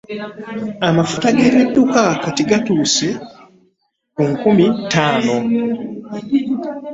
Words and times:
Amafuta 0.87 1.27
g'ebidduka 1.35 2.01
kati 2.23 2.41
liita 2.43 2.55
etuuse 2.59 3.09
ku 4.13 4.21
nkumi 4.31 4.65
ttaano. 4.81 5.35